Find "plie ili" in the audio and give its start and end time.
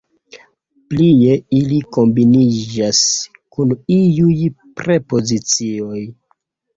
0.93-1.75